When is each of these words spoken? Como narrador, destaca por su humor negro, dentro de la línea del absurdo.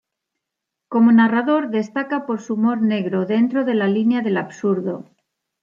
Como 0.91 1.09
narrador, 1.11 1.69
destaca 1.69 2.25
por 2.25 2.41
su 2.41 2.55
humor 2.55 2.81
negro, 2.81 3.27
dentro 3.27 3.65
de 3.65 3.75
la 3.75 3.85
línea 3.87 4.21
del 4.23 4.37
absurdo. 4.37 5.11